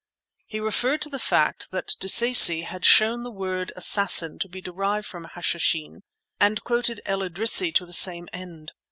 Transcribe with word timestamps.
He 0.47 0.59
referred 0.59 0.99
to 1.03 1.09
the 1.09 1.19
fact 1.19 1.69
that 1.69 1.91
De 1.99 2.09
Sacy 2.09 2.63
has 2.63 2.87
shown 2.87 3.21
the 3.21 3.29
word 3.29 3.71
Assassin 3.75 4.39
to 4.39 4.49
be 4.49 4.59
derived 4.59 5.05
from 5.05 5.25
Hashishin, 5.35 6.01
and 6.39 6.63
quoted 6.63 7.01
El 7.05 7.19
Idrisi 7.21 7.71
to 7.75 7.85
the 7.85 7.93
same 7.93 8.27
end. 8.33 8.73